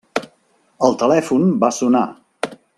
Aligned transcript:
El 0.87 0.97
telèfon 1.03 1.45
va 1.65 1.73
sonar. 1.83 2.05